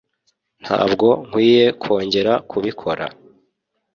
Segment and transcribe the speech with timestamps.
[0.63, 3.05] Ntabwo nkwiye kongera kubikora.